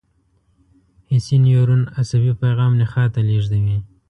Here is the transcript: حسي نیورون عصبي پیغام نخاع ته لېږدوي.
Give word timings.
حسي 1.11 1.37
نیورون 1.43 1.81
عصبي 1.99 2.31
پیغام 2.41 2.71
نخاع 2.81 3.07
ته 3.13 3.19
لېږدوي. 3.27 3.77